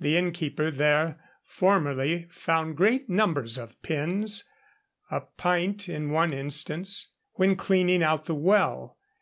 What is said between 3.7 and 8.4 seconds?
pins a pint, in one instance when cleaning out the